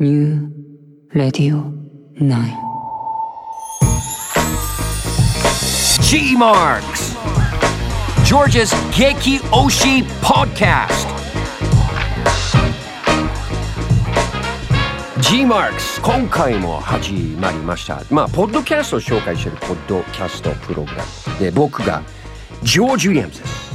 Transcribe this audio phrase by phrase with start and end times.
[0.00, 0.50] New
[1.14, 1.72] Radio
[2.20, 2.56] 9
[6.02, 7.14] G Marks
[8.24, 11.06] George's Geki Oshi Podcast.
[15.20, 18.02] G Marks 今回も始まりました。
[18.10, 21.04] まあポッドキャストを紹介しているポッドキャストプログラ
[21.34, 22.02] ムで僕が
[22.64, 23.70] ジョージ・ウィリアムズです。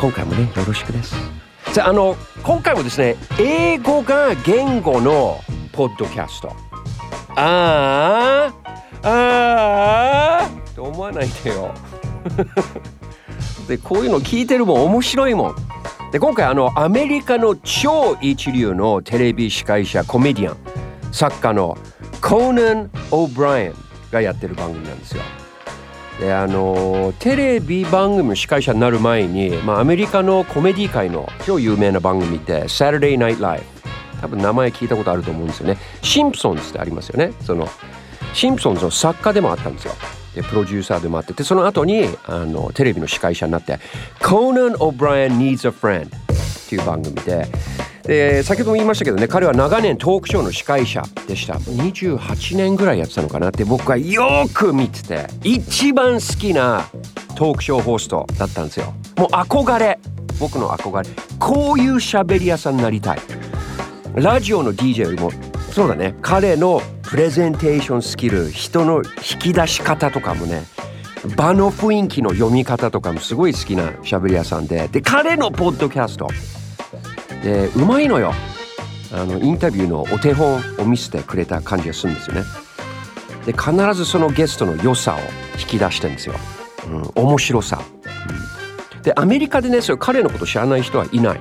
[0.00, 1.33] 今回もねよろしくです。
[1.74, 2.14] さああの
[2.44, 5.40] 今回もですね英語が言語の
[5.72, 6.52] ポッドキャスト。
[7.34, 11.74] あーあーと思わないでよ。
[13.66, 15.56] でこういうの聞いてるもん面白いもん。
[16.12, 20.56] で今回あのアメリカの超一流のテレビ司会者コメディアン
[21.10, 21.76] 作家の
[22.20, 23.74] コーナン・オブライアン
[24.12, 25.22] がやってる番組なんですよ。
[26.20, 33.62] であのテレビ番組の司会者になる前に、まあ、アメリカのコメディ界の超有名な番組って Saturday Night Live
[34.20, 35.76] 多分名前聞いたことあると思うんですよね。
[36.02, 37.34] シンプソンズってありますよね。
[37.42, 37.68] その
[38.32, 39.94] シンプソンズの作家でもあったんですよ。
[40.34, 41.32] でプロデューサーでもあって。
[41.34, 43.78] でその後にあのテレビの司会者になって
[44.22, 47.46] 「コーナン・オブライアン needs a friend」っていう番組で
[48.04, 51.54] で先ほども言いましたけどね彼は長年トークショーの司会者でした。
[51.54, 56.84] 28年ぐらいやってたのかなって僕はよく見てて一番好きな
[57.34, 58.92] トークショーホストだったんですよ。
[59.16, 59.98] もう憧れ。
[60.38, 61.08] 僕の憧れ。
[61.38, 63.18] こういう喋り屋さんになりたい。
[64.14, 65.30] ラジオの DJ よりも
[65.72, 66.14] そうだね。
[66.20, 69.02] 彼のプレゼンテーションスキル人の
[69.32, 70.64] 引き出し方とかもね
[71.36, 74.88] 場の雰囲気の読み方とかもすごい好きな喋り屋さんで。
[74.88, 76.28] で彼のポッドキャスト。
[77.44, 78.32] でうまいのよ。
[79.12, 82.42] あのインタビューのお手本を見せてくれた感じがするんですよね。
[83.46, 85.18] で必ずそのゲストの良さを
[85.60, 86.34] 引き出してんですよ、
[87.14, 87.82] うん、面白さ、
[88.94, 91.40] うん、でアメリカでねそれ彼のこと知らない人はいない。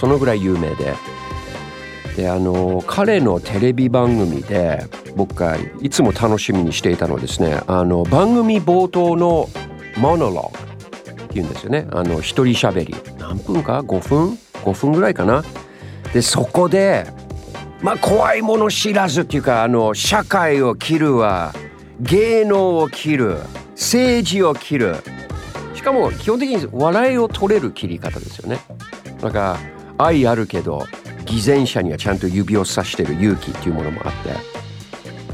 [0.00, 0.94] そのぐらい有名で。
[2.16, 4.84] であの彼のテレビ番組で
[5.14, 9.48] 僕がいつも楽しみにしていたのはですねあの番組冒頭の
[9.96, 11.86] モノローグっていうんですよね。
[11.92, 12.96] あの一人喋り。
[13.18, 14.38] 何分か？5分？
[14.64, 15.44] 5分ぐらいかな。
[16.12, 17.06] でそこで
[17.82, 21.52] まあ怖いもの知らずっていうかあの社会を切るわ。
[22.00, 23.38] 芸能を切る。
[23.72, 24.96] 政治を切る。
[25.74, 28.58] しかも基本的に笑いを取れる切り方ですよね。
[29.22, 29.58] なんか
[29.96, 30.86] 愛あるけど
[31.24, 34.60] 偽善者にはちゃんと指をさしてる勇気っていうものもあって。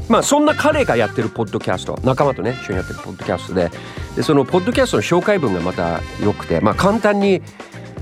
[0.07, 1.99] まあそんな彼がやってるポッドキャスト。
[2.03, 3.69] 仲間とね一緒にやってるポッドキャストで。
[4.15, 6.61] でそのポッドキャストの紹介文がまた良くて。
[6.61, 7.41] まあ簡単に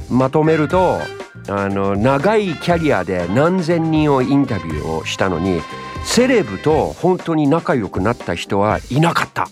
[0.10, 1.00] まとめると
[1.48, 5.62] あの長いキャリアで何千人をインタビューをしたのに
[6.04, 9.48] セレブと本当に仲良くなった人はいなかった。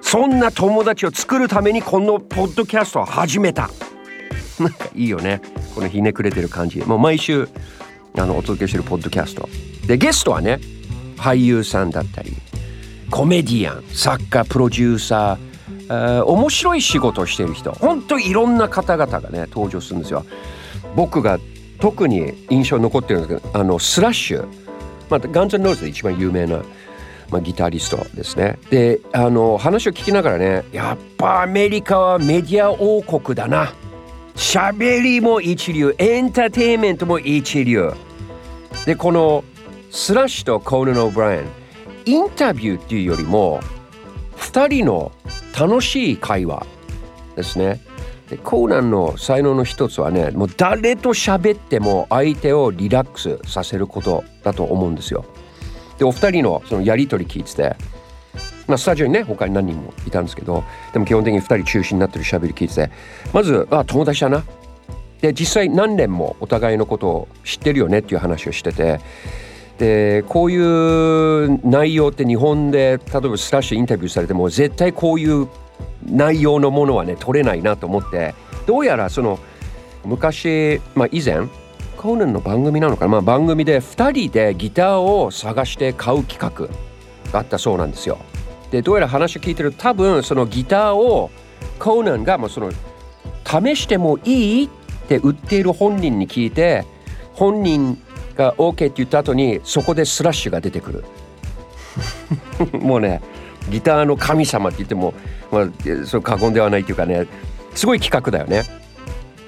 [0.00, 3.70] そんな友達を作るためにこのポッドキャストを始めた。
[4.94, 5.42] いいよね。
[5.74, 6.78] このひねくれてる感じ。
[6.78, 7.48] もう毎週
[8.16, 9.48] あのお届けしてるポッドキャスト。
[9.86, 10.60] でゲストはね
[11.16, 12.36] 俳優さんだったり
[13.10, 15.45] コメディアン作家プロデューサー
[15.88, 20.24] 面白い仕事をしている人本当にいろんな方々がね登場するんですよ。
[20.94, 21.38] 僕が
[21.80, 24.46] 特に印象に残ってるんですけどあのスラッシュ、
[25.10, 26.62] まあ、ガンズ・ローゼズで一番有名な、
[27.30, 28.58] まあ、ギタリストですね。
[28.70, 33.72] であの話を聞きながらねやっぱアメリカはメディア王国だな。
[34.34, 35.94] 喋りも一流。
[35.98, 37.92] エンターテインメントも一流。
[38.84, 39.44] でこの
[39.90, 41.46] スラッシュとコーナン・オブライアン
[42.06, 43.60] インタビューっていうよりも
[44.36, 45.10] 2人の
[45.58, 46.66] 楽しい会話
[47.34, 47.80] ですね。
[48.28, 55.24] でコーナンの才能の一つはねもう誰と喋っても相手をリラックスさせることだと思うんですよ。
[55.98, 57.76] でお二人のそのやり取り聞いてて
[58.66, 62.90] まあ、スタジオにね他に何人もいたんですけどでも基本的に2人中心になってるしゃべり聞いてて
[63.32, 64.44] まずあ友達だな。
[65.20, 69.00] で実際何年もお互いのことを知ってるよねっていう話をしてて
[69.78, 75.48] でこういう内容って日本で例えばスラッシュインタビューされても絶対こういう
[76.06, 78.34] 内容のものはね取れないなと思って
[78.66, 79.38] どうやらその
[80.04, 81.46] 昔、まあ、以前
[81.96, 86.68] コーナンの番組なのかな、まあ、番組で2人でギターを探して買う企画
[87.32, 88.18] があったそうなんですよ。
[88.70, 91.30] でどうやら話を聞いてる多分そのギターを
[91.78, 92.72] コーナンがもうその
[93.44, 94.68] 試してもいいっ
[95.08, 96.84] て売っている本人に聞いて
[97.34, 98.00] 本人
[98.36, 101.04] が OK って言った後にそこでスラッシュが出てくる
[102.78, 103.20] もうね
[103.70, 105.14] ギターの神様って言っても、
[105.50, 105.66] まあ、
[106.04, 107.26] そ過言ではないっていうかね
[107.74, 108.64] すごい企画だよね。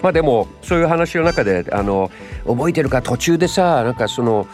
[0.02, 2.11] まあでもそういう話の中であの
[2.46, 4.46] 覚えてるか途中でさなんかその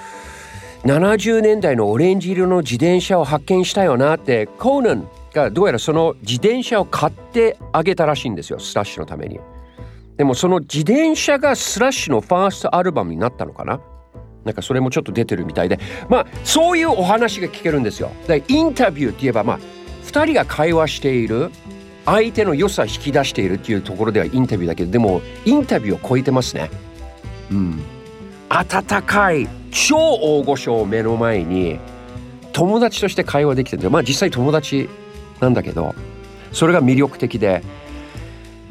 [0.85, 9.39] 70年代のオレンジ色の自転車を発見したよなってコーナンがどうやらその自転車を買ってあげたらしいんですよスラッシュのために。
[10.17, 13.81] でもその自転車がスラッシュのファーストアルバムになったのかな
[14.44, 18.12] なんかそれもちょっと出てるみたいでまあそういうお話が聞けるんですよ。
[18.26, 19.58] でインタビューって言えばまあ
[20.06, 21.50] 2人が会話している
[22.05, 26.70] 相手の良さを引き出しているっていうところではインタビューだけどでもインタビューを超えてますね。
[27.50, 27.82] うん。
[28.50, 31.79] 温かい超大御所を目の前に
[32.52, 34.88] 友達として会話できてるまあ実際友達
[35.40, 35.94] なんだけど
[36.52, 37.62] それが魅力的で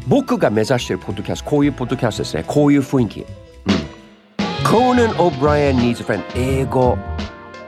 [0.08, 2.44] 僕が目指しているポッドキャストこういうポッドキャストですね。
[2.46, 3.26] こういう雰囲気、
[4.74, 6.98] Conan O'Brien・ needs a friend 英語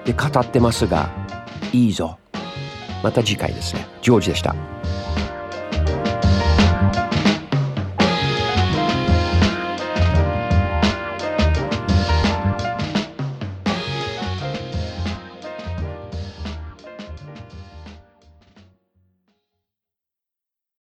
[0.06, 1.12] で語ってますが
[1.72, 2.18] いいぞ。
[3.04, 3.86] また次回ですね。
[4.02, 4.56] ジョージでした。